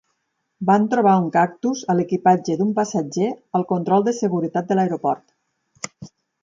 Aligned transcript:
Van 0.69 0.87
trobar 0.93 1.11
un 1.23 1.27
cactus 1.35 1.83
a 1.93 1.97
l'equipatge 1.99 2.57
d'un 2.63 2.73
passatger 2.81 3.31
al 3.61 3.67
control 3.75 4.09
de 4.09 4.17
seguretat 4.23 4.73
de 4.73 4.79
l'aeroport. 4.81 6.13